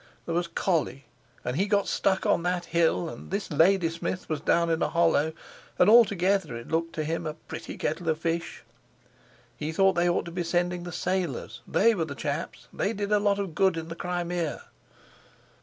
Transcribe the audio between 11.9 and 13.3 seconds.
were the chaps, they did a